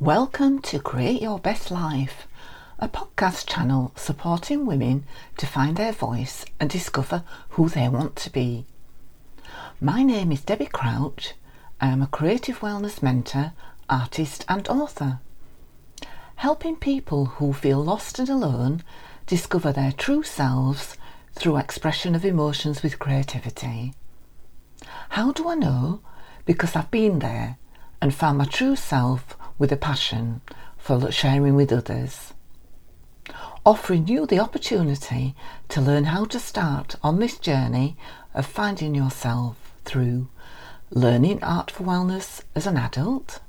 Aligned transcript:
Welcome 0.00 0.60
to 0.60 0.78
Create 0.78 1.22
Your 1.22 1.38
Best 1.38 1.70
Life, 1.70 2.28
a 2.78 2.86
podcast 2.86 3.48
channel 3.48 3.92
supporting 3.96 4.66
women 4.66 5.04
to 5.38 5.46
find 5.46 5.74
their 5.74 5.92
voice 5.92 6.44
and 6.60 6.68
discover 6.68 7.24
who 7.50 7.70
they 7.70 7.88
want 7.88 8.14
to 8.16 8.30
be. 8.30 8.66
My 9.80 10.02
name 10.02 10.32
is 10.32 10.42
Debbie 10.42 10.66
Crouch. 10.66 11.32
I 11.80 11.86
am 11.86 12.02
a 12.02 12.08
creative 12.08 12.60
wellness 12.60 13.02
mentor, 13.02 13.54
artist, 13.88 14.44
and 14.50 14.68
author. 14.68 15.20
Helping 16.36 16.76
people 16.76 17.24
who 17.24 17.54
feel 17.54 17.82
lost 17.82 18.18
and 18.18 18.28
alone 18.28 18.82
discover 19.24 19.72
their 19.72 19.92
true 19.92 20.22
selves 20.22 20.98
through 21.32 21.56
expression 21.56 22.14
of 22.14 22.22
emotions 22.22 22.82
with 22.82 22.98
creativity. 22.98 23.94
How 25.08 25.32
do 25.32 25.48
I 25.48 25.54
know? 25.54 26.02
Because 26.44 26.76
I've 26.76 26.90
been 26.90 27.20
there 27.20 27.56
and 28.02 28.14
found 28.14 28.36
my 28.36 28.44
true 28.44 28.76
self 28.76 29.38
with 29.58 29.72
a 29.72 29.76
passion 29.76 30.40
for 30.76 31.10
sharing 31.10 31.54
with 31.54 31.72
others. 31.72 32.32
Offering 33.64 34.06
you 34.06 34.26
the 34.26 34.38
opportunity 34.38 35.34
to 35.68 35.80
learn 35.80 36.04
how 36.04 36.24
to 36.26 36.38
start 36.38 36.94
on 37.02 37.18
this 37.18 37.38
journey 37.38 37.96
of 38.34 38.46
finding 38.46 38.94
yourself 38.94 39.56
through 39.84 40.28
learning 40.90 41.42
art 41.42 41.70
for 41.70 41.82
wellness 41.82 42.42
as 42.54 42.66
an 42.66 42.76
adult, 42.76 43.40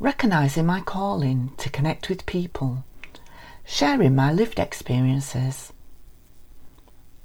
recognizing 0.00 0.66
my 0.66 0.80
calling 0.80 1.52
to 1.58 1.70
connect 1.70 2.08
with 2.08 2.26
people, 2.26 2.84
sharing 3.64 4.16
my 4.16 4.32
lived 4.32 4.58
experiences, 4.58 5.72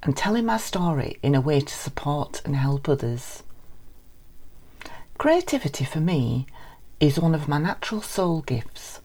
and 0.03 0.15
telling 0.15 0.45
my 0.45 0.57
story 0.57 1.17
in 1.23 1.33
a 1.33 1.41
way 1.41 1.59
to 1.59 1.73
support 1.73 2.41
and 2.45 2.55
help 2.55 2.87
others. 2.87 3.41
Creativity 5.17 5.85
for 5.85 5.99
me 5.99 6.45
is 6.99 7.19
one 7.19 7.35
of 7.35 7.47
my 7.47 7.57
natural 7.57 8.01
soul 8.01 8.41
gifts, 8.41 9.01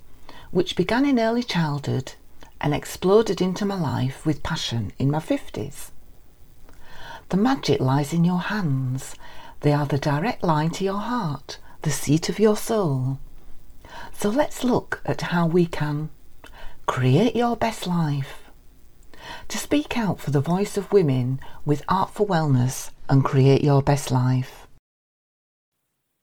which 0.50 0.76
began 0.76 1.04
in 1.04 1.18
early 1.18 1.42
childhood 1.42 2.12
and 2.60 2.72
exploded 2.72 3.40
into 3.40 3.64
my 3.64 3.78
life 3.78 4.24
with 4.24 4.42
passion 4.42 4.92
in 4.98 5.10
my 5.10 5.18
50s. 5.18 5.90
The 7.30 7.36
magic 7.36 7.80
lies 7.80 8.12
in 8.12 8.24
your 8.24 8.40
hands. 8.40 9.14
They 9.60 9.72
are 9.72 9.86
the 9.86 9.98
direct 9.98 10.42
line 10.42 10.70
to 10.70 10.84
your 10.84 10.98
heart, 10.98 11.58
the 11.82 11.90
seat 11.90 12.28
of 12.28 12.38
your 12.38 12.56
soul. 12.56 13.18
So 14.12 14.28
let's 14.28 14.64
look 14.64 15.00
at 15.04 15.20
how 15.22 15.46
we 15.46 15.66
can 15.66 16.10
create 16.86 17.34
your 17.34 17.56
best 17.56 17.86
life. 17.86 18.50
To 19.48 19.58
speak 19.58 19.96
out 19.98 20.20
for 20.20 20.30
the 20.30 20.40
voice 20.40 20.76
of 20.76 20.92
women 20.92 21.40
with 21.64 21.84
Art 21.88 22.10
for 22.10 22.26
Wellness 22.26 22.90
and 23.08 23.24
create 23.24 23.62
your 23.62 23.82
best 23.82 24.10
life. 24.10 24.66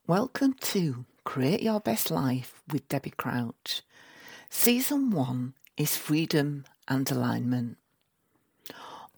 Welcome 0.08 0.54
to 0.62 1.06
Create 1.28 1.62
Your 1.62 1.82
Best 1.82 2.10
Life 2.10 2.64
with 2.72 2.88
Debbie 2.88 3.12
Crouch. 3.12 3.82
Season 4.50 5.12
1 5.12 5.56
is 5.76 5.98
Freedom 5.98 6.64
and 6.88 7.12
Alignment, 7.12 7.78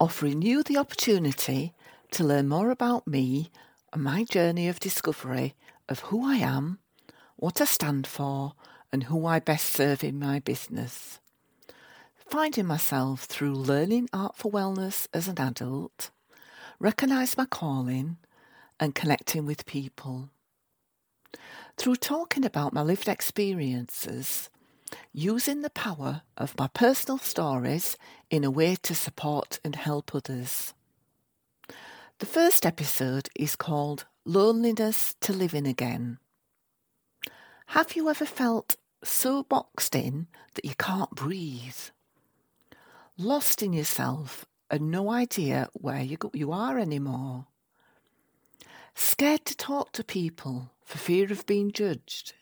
offering 0.00 0.42
you 0.42 0.64
the 0.64 0.76
opportunity 0.76 1.72
to 2.10 2.24
learn 2.24 2.48
more 2.48 2.72
about 2.72 3.06
me 3.06 3.52
and 3.92 4.02
my 4.02 4.24
journey 4.24 4.66
of 4.66 4.80
discovery 4.80 5.54
of 5.88 6.00
who 6.00 6.28
I 6.28 6.38
am, 6.38 6.80
what 7.36 7.60
I 7.60 7.64
stand 7.64 8.08
for, 8.08 8.54
and 8.92 9.04
who 9.04 9.24
I 9.24 9.38
best 9.38 9.66
serve 9.66 10.02
in 10.02 10.18
my 10.18 10.40
business. 10.40 11.20
Finding 12.16 12.66
myself 12.66 13.26
through 13.26 13.54
learning 13.54 14.08
art 14.12 14.36
for 14.36 14.50
wellness 14.50 15.06
as 15.14 15.28
an 15.28 15.40
adult, 15.40 16.10
recognise 16.80 17.36
my 17.36 17.46
calling, 17.46 18.16
and 18.80 18.96
connecting 18.96 19.46
with 19.46 19.64
people 19.64 20.30
through 21.80 21.96
talking 21.96 22.44
about 22.44 22.74
my 22.74 22.82
lived 22.82 23.08
experiences, 23.08 24.50
using 25.14 25.62
the 25.62 25.70
power 25.70 26.20
of 26.36 26.58
my 26.58 26.66
personal 26.66 27.16
stories 27.16 27.96
in 28.28 28.44
a 28.44 28.50
way 28.50 28.76
to 28.82 28.94
support 28.94 29.58
and 29.64 29.74
help 29.76 30.14
others. 30.14 30.74
The 32.18 32.26
first 32.26 32.66
episode 32.66 33.30
is 33.34 33.56
called 33.56 34.04
Loneliness 34.26 35.14
to 35.22 35.32
Living 35.32 35.66
Again. 35.66 36.18
Have 37.68 37.96
you 37.96 38.10
ever 38.10 38.26
felt 38.26 38.76
so 39.02 39.42
boxed 39.44 39.94
in 39.94 40.26
that 40.56 40.66
you 40.66 40.74
can't 40.78 41.12
breathe? 41.12 41.88
Lost 43.16 43.62
in 43.62 43.72
yourself 43.72 44.44
and 44.70 44.90
no 44.90 45.10
idea 45.10 45.70
where 45.72 46.02
you, 46.02 46.18
you 46.34 46.52
are 46.52 46.78
anymore? 46.78 47.46
Scared 48.94 49.46
to 49.46 49.56
talk 49.56 49.92
to 49.92 50.04
people 50.04 50.72
for 50.90 50.98
fear 50.98 51.30
of 51.30 51.46
being 51.46 51.70
judged. 51.70 52.32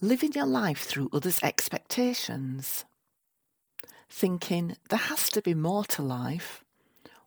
Living 0.00 0.32
your 0.32 0.46
life 0.46 0.78
through 0.78 1.10
others' 1.12 1.42
expectations. 1.42 2.86
Thinking 4.08 4.76
there 4.88 4.98
has 4.98 5.28
to 5.28 5.42
be 5.42 5.52
more 5.52 5.84
to 5.84 6.00
life. 6.00 6.64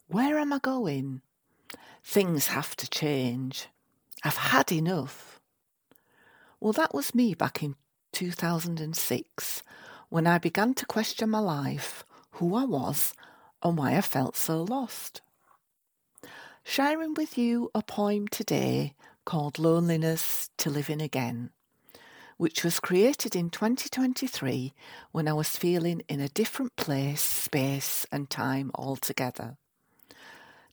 Where 0.08 0.40
am 0.40 0.52
I 0.52 0.58
going? 0.58 1.22
Things 2.04 2.48
have 2.48 2.76
to 2.78 2.90
change. 2.90 3.68
I've 4.24 4.38
had 4.38 4.72
enough. 4.72 5.40
Well, 6.60 6.74
that 6.74 6.96
was 6.96 7.14
me 7.14 7.36
back 7.36 7.62
in 7.62 7.76
2006 8.12 9.64
when 10.10 10.26
I 10.26 10.40
began 10.40 10.74
to 10.74 10.86
question 10.88 11.30
my 11.30 11.40
life, 11.40 12.04
who 12.32 12.56
I 12.56 12.66
was, 12.66 13.14
and 13.62 13.78
why 13.78 13.96
I 13.96 14.02
felt 14.02 14.36
so 14.36 14.64
lost. 14.64 15.22
Sharing 16.64 17.14
with 17.14 17.38
you 17.38 17.70
a 17.76 17.84
poem 17.84 18.28
today 18.28 18.96
called 19.26 19.60
Loneliness 19.60 20.50
to 20.58 20.70
Living 20.70 21.02
Again, 21.02 21.50
which 22.38 22.64
was 22.64 22.80
created 22.80 23.36
in 23.36 23.50
2023 23.50 24.74
when 25.12 25.28
I 25.28 25.34
was 25.34 25.58
feeling 25.58 26.04
in 26.08 26.20
a 26.20 26.30
different 26.30 26.76
place, 26.76 27.22
space, 27.22 28.06
and 28.12 28.30
time 28.30 28.72
altogether. 28.76 29.58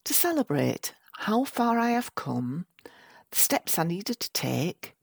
To 0.04 0.14
celebrate 0.14 0.94
how 1.20 1.44
far 1.44 1.78
I 1.78 1.90
have 1.90 2.14
come, 2.14 2.66
the 3.30 3.38
steps 3.38 3.78
I 3.78 3.84
needed 3.84 4.20
to 4.20 4.32
take 4.32 4.94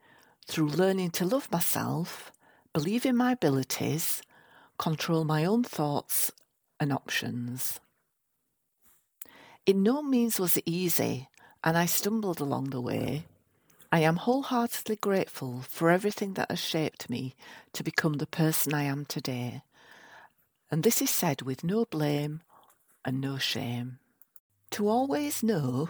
through 0.45 0.67
learning 0.67 1.11
to 1.11 1.25
love 1.25 1.51
myself, 1.51 2.31
believe 2.73 3.05
in 3.05 3.15
my 3.15 3.31
abilities, 3.31 4.21
control 4.77 5.23
my 5.23 5.45
own 5.45 5.63
thoughts 5.63 6.31
and 6.79 6.93
options. 6.93 7.79
In 9.65 9.83
no 9.83 10.01
means 10.01 10.39
was 10.39 10.57
it 10.57 10.63
easy, 10.65 11.29
and 11.63 11.77
I 11.77 11.85
stumbled 11.85 12.39
along 12.39 12.69
the 12.69 12.81
way. 12.81 13.25
I 13.91 14.01
am 14.01 14.17
wholeheartedly 14.17 14.97
grateful 14.97 15.61
for 15.67 15.89
everything 15.89 16.33
that 16.33 16.51
has 16.51 16.59
shaped 16.59 17.09
me 17.09 17.35
to 17.73 17.83
become 17.83 18.13
the 18.13 18.27
person 18.27 18.71
I 18.71 18.83
am 18.83 19.05
today. 19.05 19.63
And 20.69 20.83
this 20.83 21.01
is 21.01 21.09
said 21.09 21.41
with 21.41 21.63
no 21.63 21.85
blame 21.85 22.41
and 23.03 23.19
no 23.19 23.39
shame. 23.39 23.97
To 24.71 24.87
always 24.87 25.41
know 25.41 25.89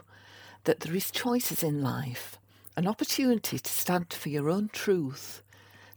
that 0.63 0.79
there 0.79 0.95
is 0.95 1.11
choices 1.11 1.61
in 1.61 1.81
life, 1.81 2.37
an 2.77 2.87
opportunity 2.87 3.59
to 3.59 3.69
stand 3.69 4.13
for 4.13 4.29
your 4.29 4.49
own 4.49 4.69
truth, 4.71 5.43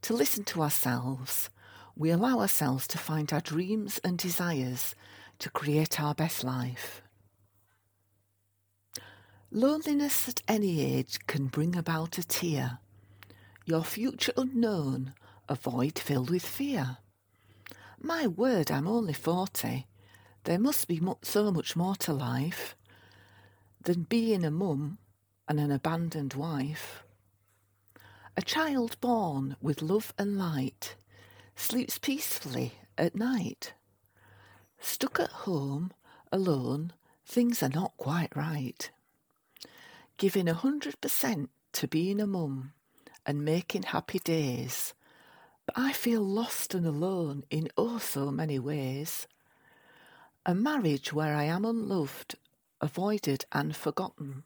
to 0.03 0.13
listen 0.13 0.43
to 0.45 0.63
ourselves, 0.63 1.51
we 1.95 2.11
allow 2.11 2.41
ourselves 2.41 2.89
to 2.89 2.99
find 2.99 3.33
our 3.33 3.41
dreams 3.41 4.01
and 4.03 4.19
desires 4.19 4.97
to 5.39 5.51
create 5.51 6.01
our 6.01 6.15
best 6.15 6.43
life. 6.43 7.03
Loneliness 9.55 10.31
at 10.31 10.41
any 10.49 10.81
age 10.81 11.19
can 11.27 11.49
bring 11.49 11.77
about 11.77 12.17
a 12.17 12.27
tear. 12.27 12.79
Your 13.67 13.85
future 13.85 14.33
unknown, 14.35 15.13
a 15.47 15.55
void 15.55 15.99
filled 15.99 16.31
with 16.31 16.43
fear. 16.43 16.97
My 18.01 18.27
word, 18.27 18.71
I'm 18.71 18.89
only 18.89 19.13
forty. 19.13 19.87
There 20.45 20.59
must 20.59 20.89
be 20.89 21.03
so 21.21 21.53
much 21.53 21.77
more 21.77 21.95
to 21.97 22.15
life 22.15 22.75
than 23.79 24.05
being 24.05 24.43
a 24.43 24.51
mum 24.51 24.97
and 25.47 25.61
an 25.61 25.71
abandoned 25.71 26.33
wife. 26.33 27.05
A 28.39 28.41
child 28.41 28.99
born 29.03 29.57
with 29.61 29.83
love 29.83 30.15
and 30.17 30.39
light 30.39 30.97
sleeps 31.57 31.99
peacefully 31.99 32.73
at 32.97 33.15
night. 33.15 33.75
Stuck 34.81 35.21
at 35.21 35.45
home, 35.45 35.93
alone, 36.33 36.95
things 37.27 37.63
are 37.63 37.69
not 37.69 37.99
quite 37.99 38.35
right 38.35 38.91
giving 40.17 40.49
a 40.49 40.55
hundred 40.55 41.01
percent 41.01 41.51
to 41.73 41.89
being 41.89 42.21
a 42.21 42.27
mum 42.27 42.73
and 43.27 43.45
making 43.45 43.85
happy 43.85 44.19
days, 44.19 44.95
but 45.67 45.79
I 45.79 45.93
feel 45.93 46.23
lost 46.23 46.75
and 46.75 46.87
alone 46.87 47.45
in 47.51 47.69
oh 47.77 47.99
so 47.99 48.31
many 48.31 48.59
ways. 48.59 49.27
A 50.45 50.55
marriage 50.55 51.13
where 51.13 51.37
I 51.37 51.45
am 51.45 51.65
unloved, 51.65 52.35
avoided 52.81 53.45
and 53.53 53.77
forgotten. 53.77 54.43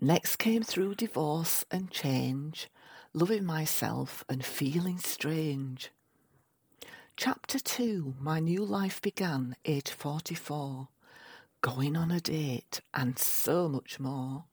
Next 0.00 0.36
came 0.36 0.62
through 0.62 0.96
divorce 0.96 1.64
and 1.70 1.90
change, 1.90 2.68
loving 3.14 3.44
myself 3.44 4.24
and 4.28 4.44
feeling 4.44 4.98
strange. 4.98 5.90
Chapter 7.16 7.58
2 7.58 8.16
My 8.20 8.40
new 8.40 8.64
life 8.64 9.00
began, 9.00 9.56
age 9.64 9.90
44 9.90 10.88
going 11.64 11.96
on 11.96 12.10
a 12.10 12.20
date, 12.20 12.82
and 12.92 13.18
so 13.18 13.70
much 13.70 13.98
more. 13.98 14.44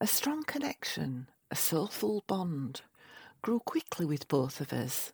A 0.00 0.06
strong 0.06 0.44
connection, 0.44 1.28
a 1.50 1.56
soulful 1.56 2.22
bond, 2.28 2.82
grew 3.42 3.58
quickly 3.58 4.06
with 4.06 4.28
both 4.28 4.60
of 4.60 4.72
us. 4.72 5.12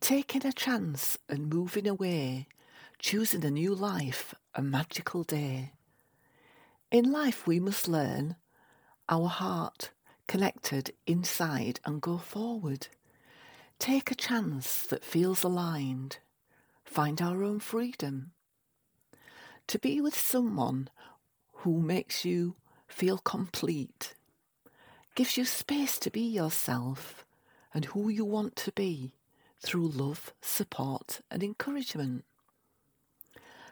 Taking 0.00 0.44
a 0.44 0.52
chance 0.52 1.16
and 1.28 1.48
moving 1.48 1.86
away, 1.86 2.48
choosing 2.98 3.44
a 3.44 3.50
new 3.52 3.72
life, 3.72 4.34
a 4.52 4.62
magical 4.62 5.22
day. 5.22 5.70
In 6.90 7.12
life, 7.12 7.46
we 7.46 7.60
must 7.60 7.86
learn 7.86 8.34
our 9.08 9.28
heart 9.28 9.90
connected 10.26 10.92
inside 11.06 11.78
and 11.84 12.02
go 12.02 12.18
forward. 12.18 12.88
Take 13.78 14.10
a 14.10 14.16
chance 14.16 14.82
that 14.86 15.04
feels 15.04 15.44
aligned. 15.44 16.18
Find 16.84 17.22
our 17.22 17.44
own 17.44 17.60
freedom. 17.60 18.32
To 19.68 19.78
be 19.80 20.00
with 20.00 20.18
someone 20.18 20.88
who 21.52 21.80
makes 21.80 22.24
you 22.24 22.54
feel 22.86 23.18
complete, 23.18 24.14
gives 25.16 25.36
you 25.36 25.44
space 25.44 25.98
to 25.98 26.10
be 26.10 26.20
yourself 26.20 27.24
and 27.74 27.86
who 27.86 28.08
you 28.08 28.24
want 28.24 28.54
to 28.56 28.72
be 28.72 29.12
through 29.60 29.88
love, 29.88 30.32
support, 30.40 31.20
and 31.30 31.42
encouragement. 31.42 32.24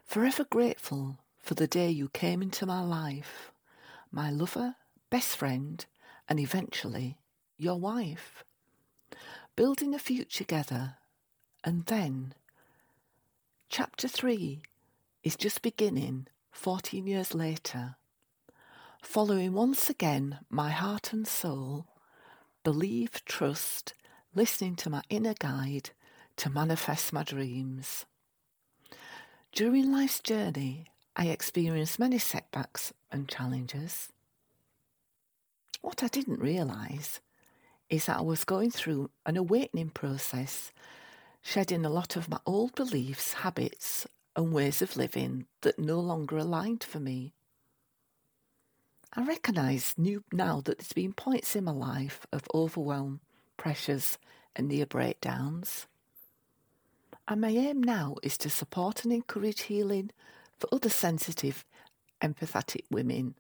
Forever 0.05 0.45
grateful 0.45 1.19
for 1.41 1.55
the 1.55 1.69
day 1.69 1.91
you 1.91 2.09
came 2.09 2.43
into 2.43 2.67
my 2.67 2.83
life, 2.83 3.53
my 4.11 4.31
lover, 4.31 4.75
best 5.11 5.37
friend, 5.37 5.87
and 6.29 6.41
eventually 6.41 7.19
your 7.57 7.79
wife. 7.79 8.43
Building 9.55 9.95
a 9.95 10.01
future 10.01 10.39
together, 10.39 10.97
and 11.63 11.87
then 11.87 12.35
chapter 13.69 14.09
three 14.09 14.63
is 15.25 15.37
just 15.37 15.63
beginning 15.63 16.27
14 16.53 17.07
years 17.07 17.35
later. 17.35 17.97
Following 19.03 19.55
once 19.55 19.89
again 19.89 20.39
my 20.51 20.71
heart 20.71 21.13
and 21.13 21.27
soul, 21.27 21.87
believe, 22.63 23.25
trust, 23.25 23.95
listening 24.35 24.77
to 24.77 24.91
my 24.91 25.03
inner 25.09 25.35
guide 25.39 25.91
to 26.37 26.51
manifest 26.51 27.13
my 27.13 27.23
dreams. 27.23 28.05
During 29.53 29.91
life's 29.91 30.21
journey, 30.21 30.87
I 31.17 31.29
experienced 31.29 31.99
many 31.99 32.19
setbacks 32.19 32.93
and 33.11 33.29
challenges. 33.29 34.13
What 35.81 36.03
I 36.03 36.09
didn't 36.09 36.41
realise 36.41 37.21
is 37.89 38.07
that 38.07 38.19
I 38.19 38.23
was 38.23 38.45
going 38.45 38.71
through 38.71 39.11
an 39.25 39.37
awakening 39.37 39.91
process, 39.91 40.73
shedding 41.41 41.85
a 41.85 41.91
lot 41.91 42.17
of 42.17 42.29
my 42.29 42.41
old 42.45 42.75
beliefs, 42.75 43.35
habits, 43.35 44.07
and 44.37 44.53
ways 44.53 44.83
of 44.83 44.97
living 44.97 45.47
that 45.63 45.79
no 45.79 46.01
longer 46.01 46.39
aligned 46.39 46.85
for 46.85 47.01
me. 47.01 47.35
I 49.13 49.25
recognise 49.25 49.95
now 50.33 50.61
that 50.63 50.79
there's 50.79 50.93
been 50.93 51.13
points 51.13 51.55
in 51.55 51.65
my 51.65 51.73
life 51.73 52.27
of 52.33 52.49
overwhelm, 52.53 53.21
pressures, 53.57 54.19
and 54.57 54.69
near 54.69 54.87
breakdowns. 54.87 55.87
And 57.29 57.41
my 57.41 57.51
aim 57.51 57.83
now 57.83 58.17
is 58.23 58.37
to 58.39 58.51
support 58.51 59.05
and 59.05 59.13
encourage 59.13 59.63
healing 59.63 60.11
for 60.59 60.69
other 60.73 60.91
sensitive, 60.91 61.65
empathetic 62.21 62.85
women 62.91 63.37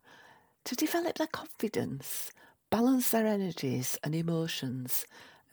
to 0.64 0.76
develop 0.76 1.19
their 1.19 1.26
confidence, 1.26 2.31
balance 2.70 3.11
their 3.11 3.26
energies 3.26 3.99
and 4.02 4.14
emotions, 4.14 5.06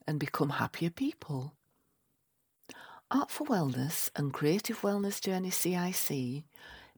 and 0.07 0.19
become 0.19 0.49
happier 0.49 0.89
people. 0.89 1.53
Art 3.13 3.29
for 3.29 3.45
Wellness 3.45 4.09
and 4.15 4.31
Creative 4.31 4.79
Wellness 4.79 5.19
Journey 5.19 5.49
CIC, 5.49 6.45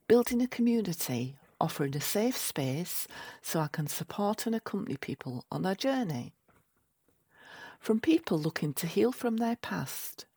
building 0.07 0.43
a 0.43 0.47
community 0.47 1.37
offering 1.59 1.95
a 1.95 2.01
safe 2.01 2.37
space 2.37 3.07
so 3.41 3.59
I 3.59 3.67
can 3.67 3.87
support 3.87 4.45
and 4.45 4.53
accompany 4.53 4.95
people 4.95 5.43
on 5.51 5.63
their 5.63 5.73
journey. 5.73 6.33
From 7.79 7.99
people 7.99 8.37
looking 8.37 8.73
to 8.75 8.85
heal 8.85 9.11
from 9.11 9.37
their 9.37 9.55
past 9.55 10.27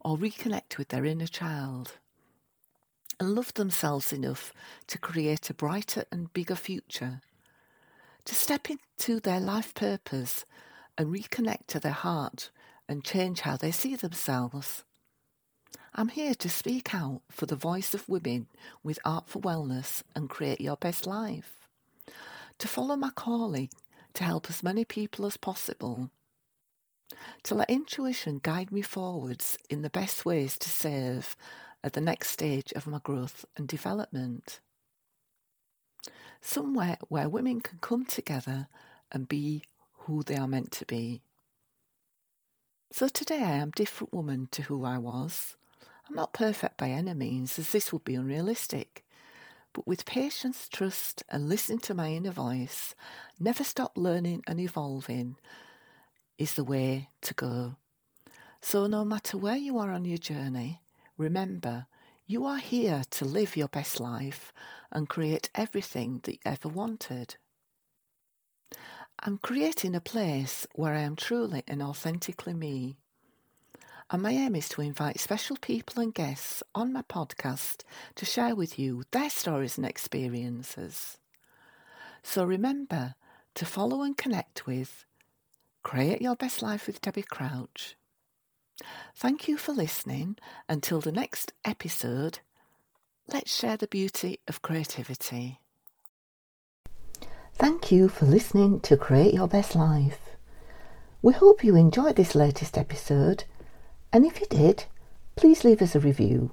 or 0.00 0.16
reconnect 0.16 0.78
with 0.78 0.90
their 0.90 1.04
inner 1.04 1.26
child 1.26 1.94
and 3.18 3.34
love 3.34 3.52
themselves 3.54 4.12
enough 4.12 4.52
to 4.86 4.98
create 4.98 5.50
a 5.50 5.54
brighter 5.54 6.04
and 6.12 6.32
bigger 6.32 6.54
future, 6.54 7.22
to 8.24 8.36
step 8.36 8.68
into 8.70 9.18
their 9.18 9.40
life 9.40 9.74
purpose 9.74 10.44
and 10.96 11.08
reconnect 11.08 11.66
to 11.66 11.80
their 11.80 11.90
heart 11.90 12.50
and 12.88 13.02
change 13.02 13.40
how 13.40 13.56
they 13.56 13.72
see 13.72 13.96
themselves. 13.96 14.84
I'm 15.94 16.08
here 16.08 16.34
to 16.34 16.48
speak 16.48 16.94
out 16.94 17.22
for 17.30 17.46
the 17.46 17.56
voice 17.56 17.94
of 17.94 18.08
women 18.08 18.46
with 18.82 18.98
Art 19.04 19.28
for 19.28 19.40
Wellness 19.40 20.02
and 20.14 20.30
create 20.30 20.60
your 20.60 20.76
best 20.76 21.06
life. 21.06 21.68
To 22.58 22.68
follow 22.68 22.96
my 22.96 23.10
calling 23.10 23.70
to 24.14 24.24
help 24.24 24.48
as 24.48 24.62
many 24.62 24.84
people 24.84 25.26
as 25.26 25.36
possible 25.36 26.10
to 27.44 27.54
let 27.54 27.70
intuition 27.70 28.40
guide 28.42 28.70
me 28.70 28.82
forwards 28.82 29.58
in 29.70 29.82
the 29.82 29.90
best 29.90 30.24
ways 30.24 30.58
to 30.58 30.68
serve 30.68 31.36
at 31.82 31.92
the 31.92 32.00
next 32.00 32.30
stage 32.30 32.72
of 32.72 32.86
my 32.86 32.98
growth 32.98 33.44
and 33.56 33.68
development. 33.68 34.60
Somewhere 36.40 36.98
where 37.08 37.28
women 37.28 37.60
can 37.60 37.78
come 37.80 38.04
together 38.04 38.68
and 39.10 39.28
be 39.28 39.64
who 40.00 40.22
they 40.22 40.36
are 40.36 40.48
meant 40.48 40.70
to 40.72 40.84
be. 40.84 41.22
So 42.90 43.06
today 43.06 43.42
I 43.42 43.56
am 43.56 43.68
a 43.68 43.72
different 43.72 44.14
woman 44.14 44.48
to 44.52 44.62
who 44.62 44.84
I 44.84 44.96
was. 44.96 45.56
I'm 46.08 46.16
not 46.16 46.32
perfect 46.32 46.78
by 46.78 46.88
any 46.88 47.12
means, 47.12 47.58
as 47.58 47.70
this 47.70 47.92
would 47.92 48.02
be 48.02 48.14
unrealistic. 48.14 49.04
But 49.74 49.86
with 49.86 50.06
patience, 50.06 50.68
trust, 50.68 51.22
and 51.28 51.48
listening 51.48 51.80
to 51.80 51.94
my 51.94 52.12
inner 52.12 52.30
voice, 52.30 52.94
never 53.38 53.62
stop 53.62 53.98
learning 53.98 54.42
and 54.46 54.58
evolving, 54.58 55.36
is 56.38 56.54
the 56.54 56.64
way 56.64 57.10
to 57.20 57.34
go. 57.34 57.76
So, 58.62 58.86
no 58.86 59.04
matter 59.04 59.36
where 59.36 59.56
you 59.56 59.78
are 59.78 59.92
on 59.92 60.06
your 60.06 60.18
journey, 60.18 60.80
remember 61.18 61.86
you 62.26 62.46
are 62.46 62.58
here 62.58 63.02
to 63.10 63.24
live 63.26 63.56
your 63.56 63.68
best 63.68 64.00
life 64.00 64.52
and 64.90 65.08
create 65.08 65.50
everything 65.54 66.20
that 66.24 66.32
you 66.32 66.40
ever 66.46 66.68
wanted. 66.68 67.36
I'm 69.20 69.38
creating 69.38 69.96
a 69.96 70.00
place 70.00 70.66
where 70.74 70.94
I 70.94 71.00
am 71.00 71.16
truly 71.16 71.64
and 71.66 71.82
authentically 71.82 72.54
me. 72.54 72.98
And 74.10 74.22
my 74.22 74.30
aim 74.30 74.54
is 74.54 74.68
to 74.70 74.80
invite 74.80 75.18
special 75.18 75.56
people 75.56 76.00
and 76.00 76.14
guests 76.14 76.62
on 76.74 76.92
my 76.92 77.02
podcast 77.02 77.82
to 78.14 78.24
share 78.24 78.54
with 78.54 78.78
you 78.78 79.02
their 79.10 79.28
stories 79.28 79.76
and 79.76 79.84
experiences. 79.84 81.18
So 82.22 82.44
remember 82.44 83.16
to 83.54 83.66
follow 83.66 84.02
and 84.02 84.16
connect 84.16 84.66
with 84.66 85.04
Create 85.82 86.22
Your 86.22 86.36
Best 86.36 86.62
Life 86.62 86.86
with 86.86 87.00
Debbie 87.00 87.22
Crouch. 87.22 87.96
Thank 89.16 89.48
you 89.48 89.56
for 89.56 89.72
listening. 89.72 90.36
Until 90.68 91.00
the 91.00 91.12
next 91.12 91.52
episode, 91.64 92.38
let's 93.26 93.54
share 93.54 93.76
the 93.76 93.88
beauty 93.88 94.38
of 94.46 94.62
creativity. 94.62 95.58
Thank 97.58 97.90
you 97.90 98.08
for 98.08 98.24
listening 98.24 98.78
to 98.80 98.96
Create 98.96 99.34
Your 99.34 99.48
Best 99.48 99.74
Life. 99.74 100.20
We 101.22 101.32
hope 101.32 101.64
you 101.64 101.74
enjoyed 101.74 102.14
this 102.14 102.36
latest 102.36 102.78
episode, 102.78 103.42
and 104.12 104.24
if 104.24 104.40
you 104.40 104.46
did, 104.46 104.84
please 105.34 105.64
leave 105.64 105.82
us 105.82 105.96
a 105.96 106.00
review. 106.00 106.52